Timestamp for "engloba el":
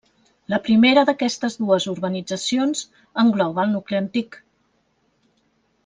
3.25-3.71